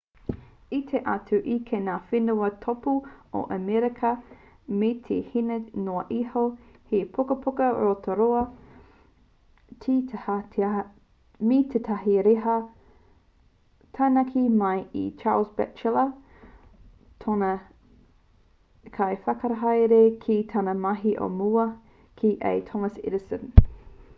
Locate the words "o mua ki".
21.27-22.35